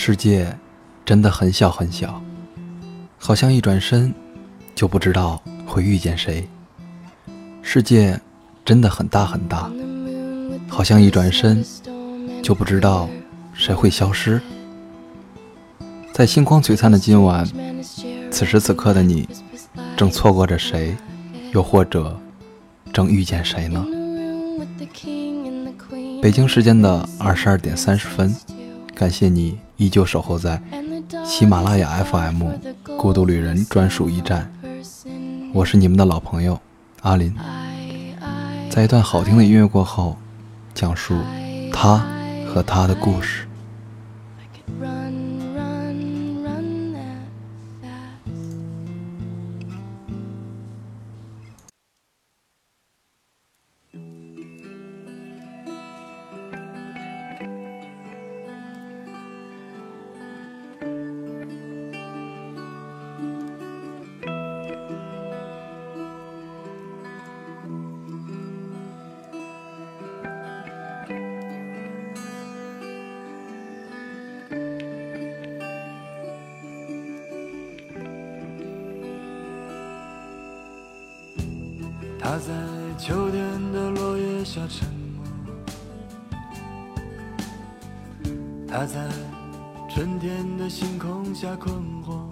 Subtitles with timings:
[0.00, 0.56] 世界
[1.04, 2.22] 真的很小很小，
[3.18, 4.14] 好像一转身
[4.72, 6.48] 就不知道会遇见谁。
[7.62, 8.18] 世界
[8.64, 9.68] 真的很大很大，
[10.68, 11.64] 好像一转身
[12.40, 13.08] 就不知道
[13.52, 14.40] 谁会消失。
[16.12, 17.44] 在星光璀璨的今晚，
[18.30, 19.28] 此时此刻的你，
[19.96, 20.96] 正错过着谁，
[21.52, 22.16] 又或者
[22.92, 23.84] 正遇见谁呢？
[26.22, 28.34] 北京时间的二十二点三十分，
[28.98, 30.60] 感谢你依旧守候在
[31.24, 32.42] 喜马拉雅 FM
[32.96, 34.52] 《孤独旅人》专属驿站，
[35.54, 36.60] 我是你们的老朋友
[37.02, 37.32] 阿林。
[38.68, 40.16] 在一段好听的音乐过后，
[40.74, 41.16] 讲述
[41.72, 42.04] 他
[42.52, 43.47] 和他的故事。
[82.30, 82.52] 他在
[82.98, 85.24] 秋天的落叶下沉默，
[88.68, 89.08] 他在
[89.88, 92.28] 春天的星空下困惑。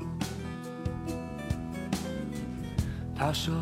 [3.14, 3.54] 他说：“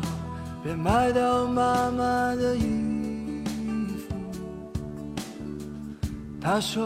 [0.61, 2.03] 别卖掉妈妈
[2.35, 3.41] 的衣
[3.95, 4.13] 服。”
[6.41, 6.85] 他说：“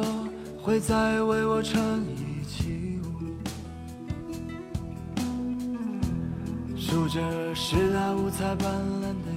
[0.61, 3.07] 会再为我穿一起舞。”
[6.77, 7.19] 数着
[7.55, 9.28] 是那五彩斑斓的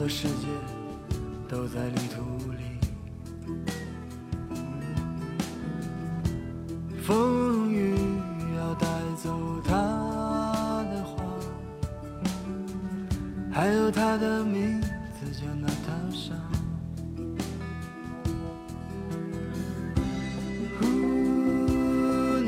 [0.00, 0.46] 的世界
[1.46, 2.62] 都在旅途里。
[7.02, 7.94] 风雨
[8.56, 8.86] 要带
[9.22, 9.74] 走他
[10.90, 11.22] 的花，
[13.52, 14.88] 还有他的名字
[15.38, 16.32] 叫娜塔莎。
[20.80, 20.84] 呜，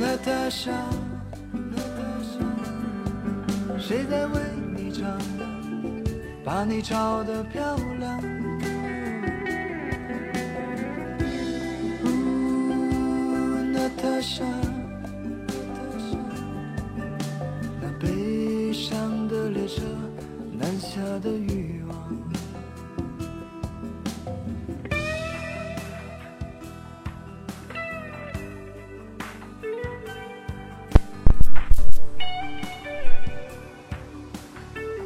[0.00, 0.72] 娜塔莎，
[1.52, 2.32] 娜塔莎，
[3.78, 4.40] 谁在为
[4.74, 5.20] 你唱？
[6.44, 8.31] 把你照得漂亮。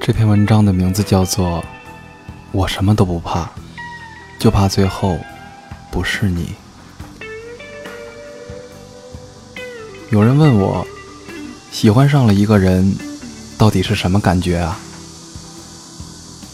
[0.06, 1.59] 这篇文章的名字叫做
[2.53, 3.50] 《我什么都不怕，
[4.39, 5.19] 就怕最后
[5.91, 6.55] 不是你》。
[10.11, 10.87] 有人问我，
[11.72, 12.95] 喜欢上了一个人，
[13.59, 14.78] 到底是什么感觉啊？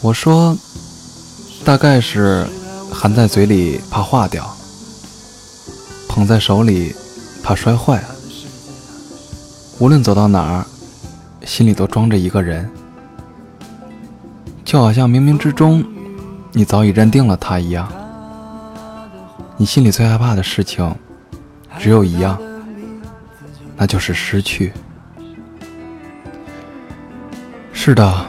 [0.01, 0.57] 我说，
[1.63, 2.47] 大概是
[2.91, 4.51] 含在嘴里怕化掉，
[6.09, 6.95] 捧在手里
[7.43, 8.03] 怕摔坏，
[9.77, 10.65] 无论走到哪儿，
[11.45, 12.67] 心里都装着一个人。
[14.73, 15.85] 就好像冥冥之中，
[16.51, 17.87] 你早已认定了他一样。
[19.55, 20.95] 你心里最害怕的事情，
[21.77, 22.41] 只有一样，
[23.77, 24.73] 那就是失去。
[27.71, 28.25] 是的，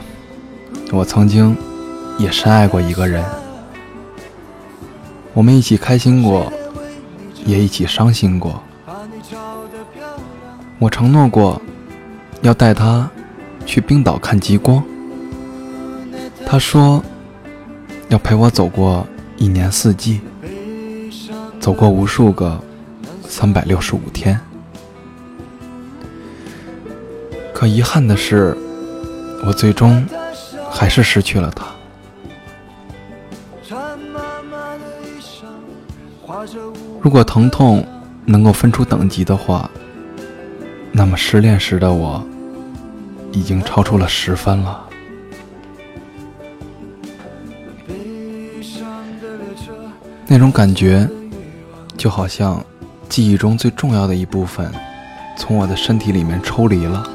[0.93, 1.56] 我曾经
[2.19, 3.25] 也深爱过一个人，
[5.33, 6.53] 我们一起开心过，
[7.47, 8.62] 也一起伤心过。
[10.78, 11.59] 我承诺过，
[12.43, 13.09] 要带他
[13.65, 14.84] 去冰岛看极光。
[16.54, 17.03] 他说
[18.10, 19.04] ：“要陪我走过
[19.37, 20.20] 一年四季，
[21.59, 22.62] 走过无数个
[23.26, 24.38] 三百六十五天。”
[27.53, 28.56] 可遗憾的是，
[29.44, 30.06] 我最终
[30.70, 31.66] 还是失去了他。
[37.03, 37.84] 如果疼痛
[38.24, 39.68] 能够分出等级的话，
[40.92, 42.24] 那么失恋时的我
[43.33, 44.83] 已经超出了十分了。
[50.26, 51.09] 那种感觉，
[51.97, 52.65] 就好像
[53.09, 54.72] 记忆中最重要的一部分，
[55.36, 57.06] 从我的身体里面抽离了。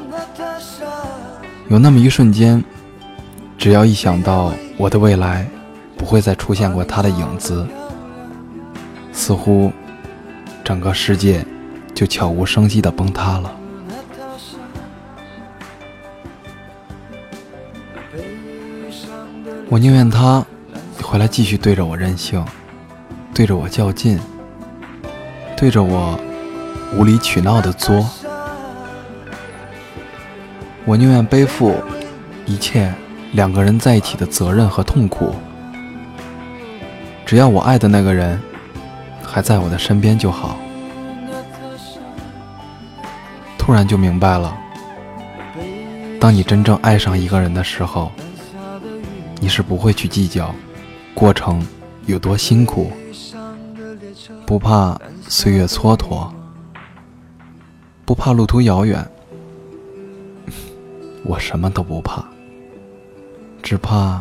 [1.68, 2.64] 有那么一瞬间，
[3.58, 5.46] 只要一想到我的未来
[5.96, 7.66] 不会再出现过他的影子，
[9.12, 9.70] 似乎
[10.64, 11.44] 整个世界
[11.94, 13.56] 就悄无声息地崩塌了。
[19.68, 20.44] 我宁愿他
[21.02, 22.44] 回来继续对着我任性。
[23.40, 24.20] 对着我较劲，
[25.56, 26.20] 对着我
[26.94, 28.06] 无理取闹的作，
[30.84, 31.74] 我宁愿背负
[32.44, 32.92] 一切
[33.32, 35.34] 两个人在一起的责任和痛苦，
[37.24, 38.38] 只要我爱的那个人
[39.24, 40.58] 还在我的身边就好。
[43.56, 44.54] 突然就明白了，
[46.20, 48.12] 当你真正爱上一个人的时候，
[49.40, 50.54] 你是不会去计较
[51.14, 51.66] 过程
[52.04, 52.92] 有多辛苦，
[54.50, 56.28] 不怕岁月蹉跎，
[58.04, 59.08] 不怕路途遥远，
[61.22, 62.24] 我什么都不怕，
[63.62, 64.20] 只怕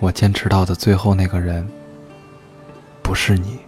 [0.00, 1.64] 我坚持到的最后那个人
[3.00, 3.60] 不是你。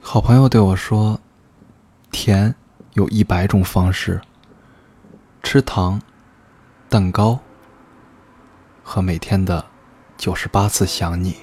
[0.00, 1.20] 好朋友对我说
[2.10, 2.54] ：“甜
[2.94, 4.18] 有一百种方式，
[5.42, 6.00] 吃糖、
[6.94, 7.36] 蛋糕
[8.84, 9.64] 和每天的
[10.16, 11.38] 九十八次想你。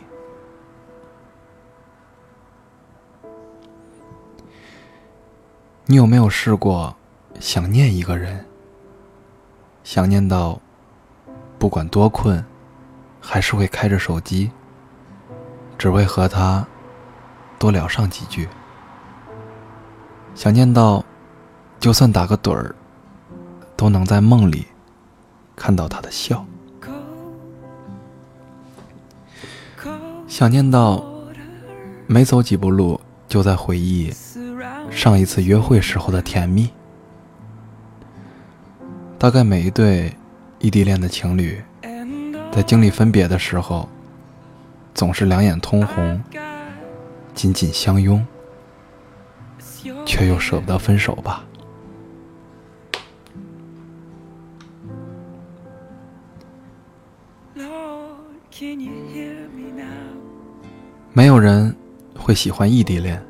[5.88, 6.96] 你有没有试过
[7.42, 8.46] 想念一个人？
[9.84, 10.58] 想念到
[11.60, 12.46] 不管多困，
[13.20, 14.50] 还是会开着手机，
[15.78, 16.66] 只为和他
[17.60, 18.48] 多聊上几句。”
[20.34, 21.04] 想念到，
[21.78, 22.74] 就算打个盹儿，
[23.76, 24.66] 都能在梦里
[25.56, 26.46] 看到他的笑。
[30.28, 31.04] 想念到，
[32.08, 34.14] 没走几步路就在回忆
[34.90, 36.70] 上一次约会时候的甜蜜。
[39.18, 40.16] 大概每一对
[40.60, 41.62] 异地恋的情侣，
[42.52, 43.88] 在经历分别的时候，
[44.94, 46.22] 总是两眼通红，
[47.34, 48.26] 紧紧相拥。
[50.06, 51.44] 却又舍不得分手吧？
[61.14, 61.76] 没有人
[62.18, 63.22] 会喜欢异地恋。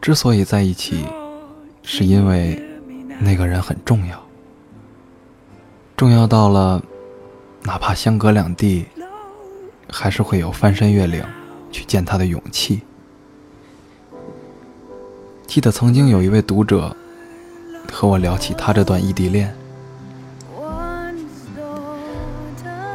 [0.00, 1.04] 之所以在一起，
[1.84, 2.60] 是因为
[3.20, 4.20] 那个人很重要，
[5.96, 6.82] 重要到了
[7.62, 8.84] 哪怕相隔两地，
[9.88, 11.24] 还是会有翻山越岭
[11.70, 12.82] 去见他的勇气。
[15.46, 16.96] 记得曾经有一位读者
[17.92, 19.54] 和我聊起他这段异地恋。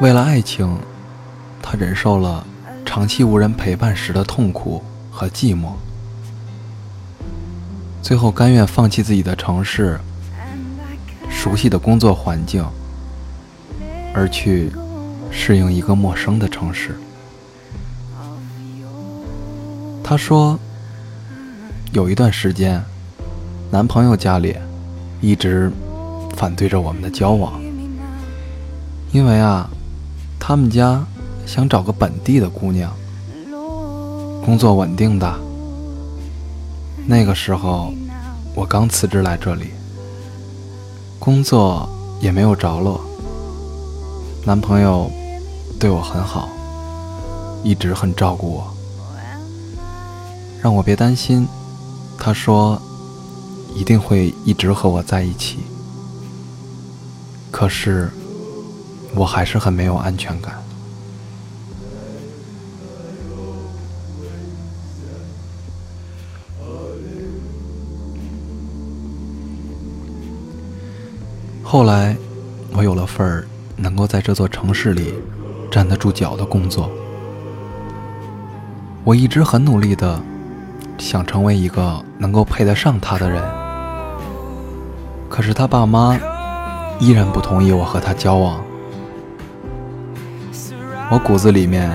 [0.01, 0.77] 为了爱情，
[1.61, 2.45] 他忍受了
[2.88, 4.81] 长期无人陪伴时的痛苦
[5.12, 5.74] 和寂寞，
[8.01, 10.00] 最后甘愿放弃自己的城市、
[11.30, 12.66] 熟悉的工作环境，
[14.13, 14.72] 而去
[15.30, 16.98] 适应一个陌生的城市。
[20.01, 20.57] 他说。
[21.94, 22.83] 有一段时间，
[23.72, 24.56] 男朋友家里
[25.22, 25.72] 一直
[26.36, 27.60] 反对着我们的交往，
[29.13, 29.68] 因为啊，
[30.38, 31.04] 他们家
[31.47, 32.94] 想找个本地的姑娘，
[34.44, 35.33] 工作稳定的。
[37.05, 37.94] 那个时候，
[38.53, 39.69] 我刚辞职来这里，
[41.17, 41.88] 工作
[42.19, 42.99] 也没有着落，
[44.45, 45.09] 男朋友
[45.79, 46.49] 对我很好，
[47.63, 48.67] 一直很照顾我，
[50.61, 51.47] 让我别担心。
[52.19, 52.81] 他说
[53.73, 55.59] ：“一定会一直和我在一起。”
[57.51, 58.11] 可是，
[59.16, 60.61] 我还是很没有安全感。
[71.69, 72.16] 后来，
[72.71, 73.45] 我有了份儿
[73.76, 75.14] 能够在这座城市里
[75.69, 76.90] 站得住脚的工作。
[79.04, 80.18] 我一直很努力的。
[80.97, 83.44] 想成为一个能够配得上他的人，
[85.30, 86.18] 可是他爸妈
[87.00, 88.59] 依然不同意我和他交往。
[91.12, 91.92] 我骨子里面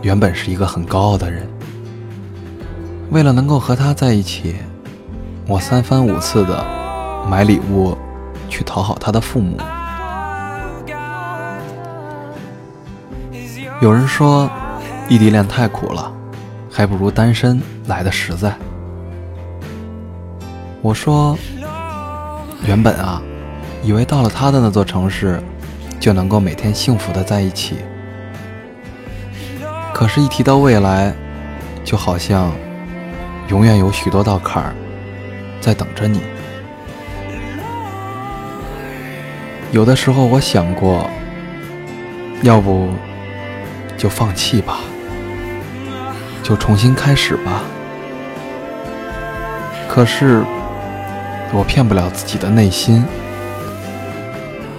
[0.00, 1.46] 原本是一个很高傲的人，
[3.10, 4.54] 为了能够和他在一起，
[5.46, 6.64] 我三番五次的
[7.28, 7.94] 买礼物
[8.50, 9.56] 去讨好他的父母。
[13.80, 14.50] 有人说，
[15.08, 16.12] 异地恋太苦了。
[16.72, 18.54] 还不如单身来的实在。
[20.80, 21.36] 我说，
[22.64, 23.20] 原本啊，
[23.82, 25.42] 以为到了他的那座城市，
[25.98, 27.78] 就能够每天幸福的在一起。
[29.92, 31.12] 可是，一提到未来，
[31.84, 32.52] 就好像
[33.48, 34.72] 永远有许多道坎儿
[35.60, 36.20] 在等着你。
[39.72, 41.08] 有的时候，我想过，
[42.42, 42.88] 要不
[43.96, 44.80] 就放弃吧。
[46.42, 47.62] 就重新开始吧。
[49.88, 50.42] 可是，
[51.52, 53.04] 我骗不了自己的内心。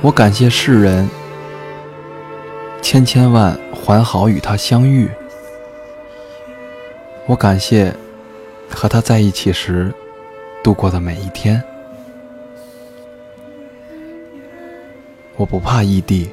[0.01, 1.07] 我感谢世人
[2.81, 5.09] 千千万还好与他相遇。
[7.27, 7.95] 我感谢
[8.69, 9.93] 和他在一起时
[10.61, 11.63] 度过的每一天。
[15.41, 16.29] 我不怕异地，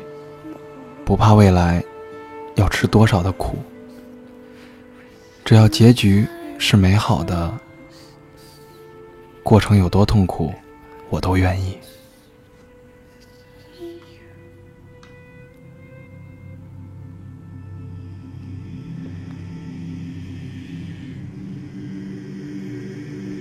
[1.03, 1.83] 不怕未来
[2.57, 3.57] 要吃多少的苦，
[5.47, 6.27] 只要结局
[6.59, 7.59] 是美好的，
[9.43, 10.53] 过程有多痛苦，
[11.09, 11.79] 我都愿意。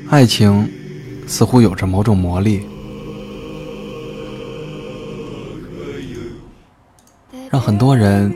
[0.10, 0.72] 爱情
[1.28, 2.66] 似乎有着某种魔力，
[7.50, 8.34] 让很多人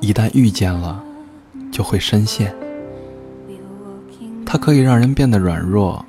[0.00, 1.02] 一旦遇见了，
[1.70, 2.54] 就会深陷。
[4.46, 6.04] 它可以让人变得软弱，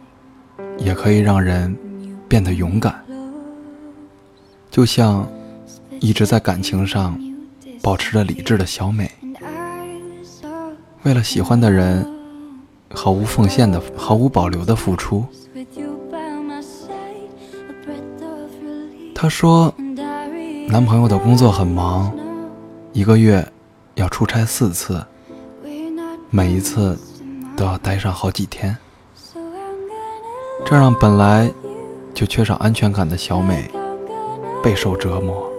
[0.77, 1.75] 也可以让人
[2.27, 2.95] 变得勇敢。
[4.71, 5.27] 就像
[5.99, 7.19] 一直在感情上
[7.81, 9.11] 保持着理智的小美，
[11.03, 12.05] 为了喜欢的人。
[12.91, 15.23] 毫无奉献的、毫无保留的付出。
[19.13, 19.71] 她说，
[20.67, 22.11] 男朋友的工作很忙，
[22.91, 23.47] 一个月
[23.95, 25.03] 要出差四次，
[26.29, 26.97] 每一次
[27.55, 28.75] 都要待上好几天，
[30.65, 31.51] 这让本来
[32.13, 33.69] 就缺少安全感的小美
[34.63, 35.49] 备受折磨。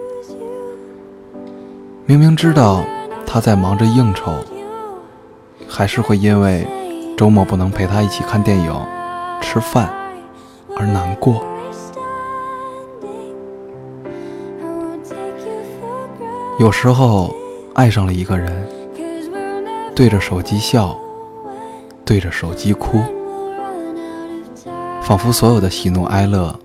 [2.05, 2.83] 明明知道
[3.25, 4.33] 他在忙着应酬，
[5.67, 6.67] 还是会因为。
[7.17, 8.73] 周末不能陪他一起看电影、
[9.41, 9.93] 吃饭，
[10.75, 11.45] 而难过。
[16.61, 17.33] 有时候
[17.73, 18.53] 爱上了一个人，
[19.95, 20.95] 对着手机笑，
[22.05, 22.99] 对着手机哭，
[25.01, 26.55] 仿佛所有的喜怒哀乐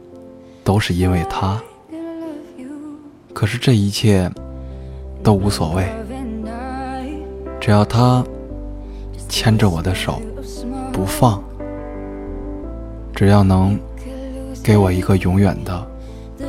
[0.63, 1.59] 都是因为他。
[3.33, 4.31] 可是这一切
[5.23, 5.87] 都无所谓，
[7.59, 8.23] 只要他
[9.31, 10.21] 牵着我的手。
[10.93, 11.43] 不放，
[13.15, 13.81] 只要能
[14.63, 15.87] 给我一个永远的、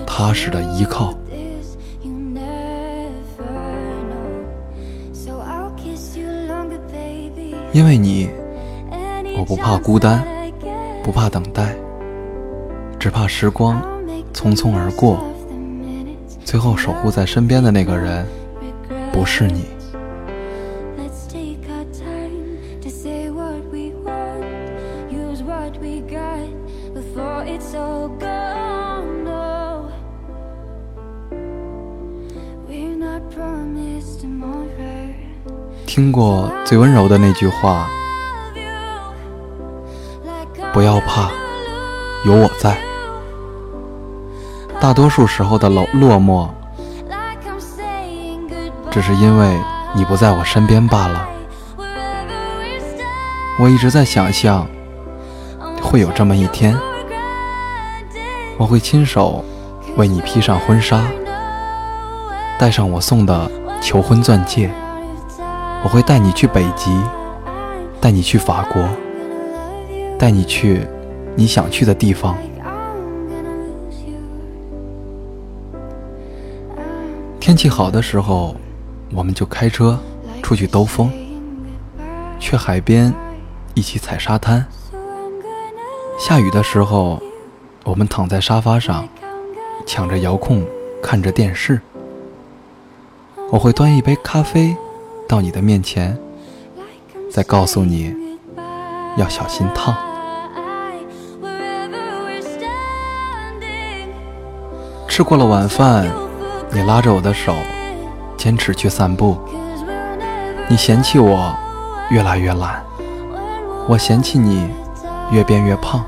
[0.06, 1.14] 踏实的依靠。
[7.78, 8.28] 因为你，
[9.38, 10.26] 我不怕孤单，
[11.04, 11.76] 不怕等待，
[12.98, 13.80] 只怕时光
[14.34, 15.24] 匆匆而过，
[16.44, 18.26] 最后守护在身边的那个人
[19.14, 19.66] 不是你。
[35.88, 37.88] 听过最温柔的那句话
[40.74, 41.32] ：“不要怕，
[42.26, 42.78] 有我在。”
[44.82, 46.50] 大多数时候的落落寞，
[48.92, 49.58] 只是因为
[49.96, 51.26] 你不在我身边罢了。
[53.58, 54.68] 我一直在想象，
[55.82, 56.78] 会有这么一天，
[58.58, 59.44] 我会亲手
[59.96, 61.08] 为你披上婚纱，
[62.60, 63.50] 戴上我送的
[63.82, 64.70] 求婚钻戒。
[65.84, 66.92] 我会带你去北极，
[68.02, 68.84] 带你去法国，
[70.20, 70.86] 带你去
[71.36, 72.36] 你想去的地方。
[77.40, 78.56] 天气好的时候，
[79.14, 79.98] 我们就开车
[80.44, 81.10] 出去兜风，
[82.40, 83.14] 去海边
[83.74, 84.66] 一起踩沙滩。
[86.20, 87.22] 下雨的时候，
[87.86, 89.08] 我们躺在沙发上，
[89.86, 90.66] 抢着遥控
[91.02, 91.80] 看着电视。
[93.50, 94.76] 我会端一杯咖啡。
[95.28, 96.18] 到你的面前，
[97.30, 98.16] 再告诉你
[99.18, 99.96] 要小心烫。
[105.08, 106.10] 吃过了晚饭，
[106.72, 107.56] 你拉着我的手，
[108.38, 109.38] 坚持去散步。
[110.70, 111.56] 你嫌弃我
[112.10, 112.84] 越来越懒，
[113.88, 114.70] 我嫌弃你
[115.32, 116.06] 越变越胖。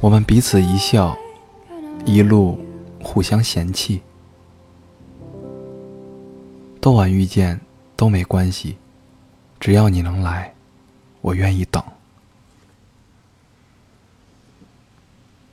[0.00, 1.16] 我们彼此一笑，
[2.04, 2.58] 一路
[3.02, 4.02] 互相嫌弃。
[6.88, 7.60] 多晚遇见
[7.96, 8.78] 都没关系，
[9.60, 10.54] 只要你能来，
[11.20, 11.84] 我愿意等。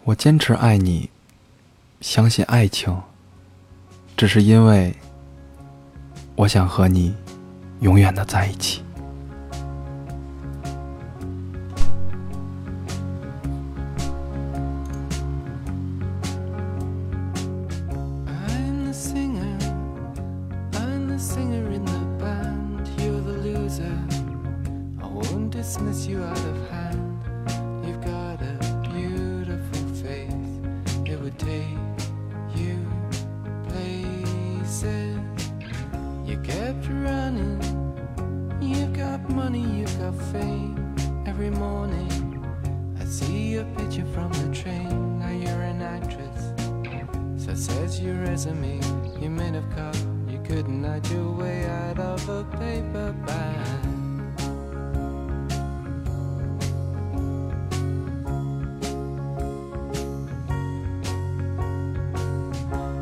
[0.06, 1.10] 我坚持爱你，
[2.00, 3.02] 相信爱情，
[4.16, 4.96] 只是因为
[6.38, 7.14] 我想和你
[7.82, 8.85] 永远的在一起。
[21.16, 23.98] the singer in the band, you're the loser.
[25.02, 27.24] I won't dismiss you out of hand.
[27.86, 28.56] You've got a
[28.92, 30.52] beautiful face,
[31.06, 31.78] it would take
[32.54, 32.86] you
[33.70, 35.18] places.
[36.26, 37.62] You kept running,
[38.62, 40.76] you've got money, you've got fame.
[41.26, 42.12] Every morning,
[43.00, 45.20] I see your picture from the train.
[45.20, 46.42] Now you're an actress,
[47.42, 48.85] so says your resume
[51.12, 53.86] your way out of a paper bag.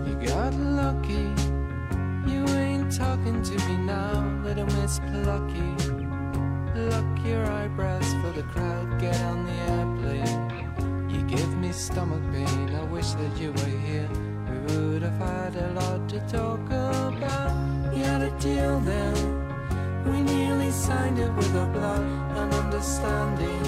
[0.08, 1.32] You got lucky.
[2.30, 5.70] You ain't talking to me now, little Miss Plucky.
[6.76, 11.10] Lock your eyebrows for the crowd, get on the airplane.
[11.10, 14.10] You give me stomach pain, I wish that you were here.
[14.68, 17.53] We would have had a lot to talk about.
[18.24, 19.16] A deal then,
[20.06, 22.06] we nearly signed it with a blood
[22.38, 23.66] and understanding.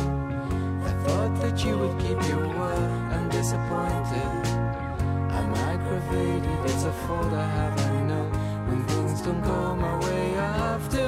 [0.81, 4.31] I thought that you would keep your word, I'm disappointed.
[5.37, 8.25] I'm aggravated, it's a fault I have, I know.
[8.67, 11.07] When things don't go my way, I have to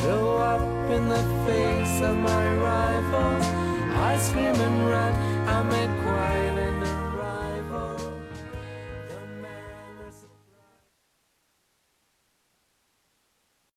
[0.00, 3.46] blow up in the face of my rivals.
[4.10, 5.14] I scream and run,
[5.48, 6.67] I make quiet